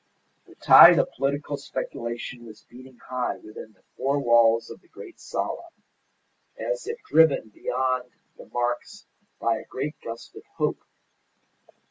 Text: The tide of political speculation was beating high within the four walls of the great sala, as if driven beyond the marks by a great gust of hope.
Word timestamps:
The 0.47 0.55
tide 0.55 0.97
of 0.97 1.11
political 1.15 1.57
speculation 1.57 2.43
was 2.47 2.65
beating 2.67 2.97
high 3.07 3.35
within 3.37 3.73
the 3.73 3.83
four 3.95 4.17
walls 4.19 4.71
of 4.71 4.81
the 4.81 4.87
great 4.87 5.19
sala, 5.19 5.67
as 6.57 6.87
if 6.87 6.97
driven 7.07 7.49
beyond 7.53 8.09
the 8.35 8.47
marks 8.47 9.05
by 9.39 9.57
a 9.57 9.65
great 9.65 9.93
gust 10.03 10.35
of 10.35 10.41
hope. 10.57 10.79